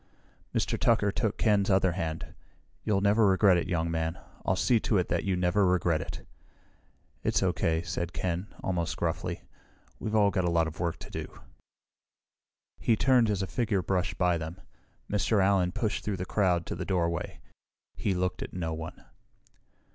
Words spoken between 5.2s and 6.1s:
you never regret